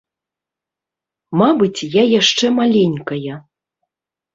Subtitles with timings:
[1.43, 3.33] Мабыць, я яшчэ маленькая.